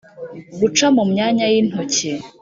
Guca 0.59 0.87
mu 0.97 1.03
myanya 1.11 1.45
y’intoki. 1.51 2.11